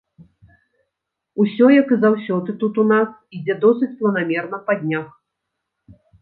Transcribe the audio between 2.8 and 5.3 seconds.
у нас, ідзе досыць планамерна па днях.